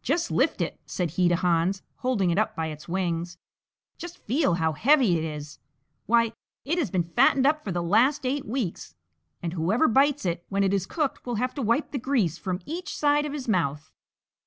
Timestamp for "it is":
5.18-5.58, 10.64-10.86